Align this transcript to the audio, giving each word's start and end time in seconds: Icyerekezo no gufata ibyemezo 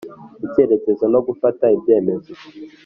Icyerekezo 0.45 1.05
no 1.13 1.19
gufata 1.27 1.65
ibyemezo 1.75 2.31